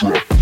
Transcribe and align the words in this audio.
truck. 0.00 0.39